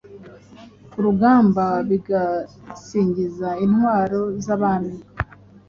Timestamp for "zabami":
4.45-4.95